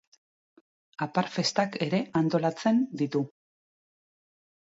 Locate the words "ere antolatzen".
1.87-2.79